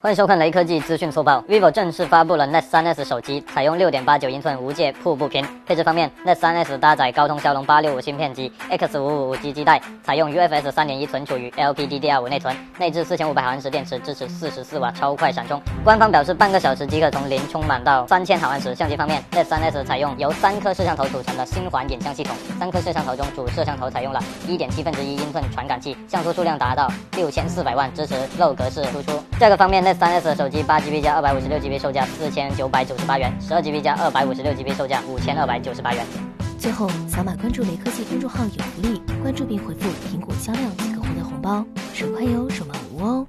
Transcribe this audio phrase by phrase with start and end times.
[0.00, 1.42] 欢迎收看雷科技资讯速报。
[1.48, 5.44] vivo 正式发布了 Net 3S 手机，采用6.89英寸无界瀑布屏。
[5.66, 15.60] 配置方面，Net 3S 搭载高通骁龙865芯片及 X555 基带，采用 UFS 3.1存储与 LPDDR5 内存，内置4500毫安时电池，支持44瓦超快闪充。
[15.82, 18.72] 官方表示，半个小时即可从零充满到3000毫安时。
[18.76, 29.20] 相机方面，Net 3S 采用由三颗摄像头组成的星环影像系统，三颗摄像头中主摄像头采用了1.7分之一英寸传感器，像素数量达到6400万，支持 RAW 格式输出。
[29.38, 36.04] 价格方面，Net 3S 手机八 GB 加二百五十六 GB 售价四千九百九十八元，十二 GB 加二百五十六 GB 售价五千二百九十八元。
[36.58, 43.26] 最后，扫码关注雷科技公众号有福利，关注并回复“苹果销量”即可获得红包，手快有，手慢无哦。